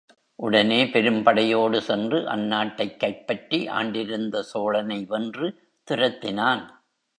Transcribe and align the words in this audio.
உடனே 0.35 0.89
பெரும் 0.89 1.23
படையோடு 1.23 1.81
சென்று, 1.81 2.19
அந்நாட்டைக் 2.19 2.99
கைப்பற்றி 2.99 3.67
ஆண்டிருந்த 3.67 4.41
சோழனை 4.41 5.05
வென்று 5.05 5.69
துரத்தினான். 5.91 6.67